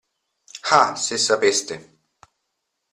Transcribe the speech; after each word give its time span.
Ah, 0.79 0.87
se 1.05 1.15
sapeste. 1.27 1.75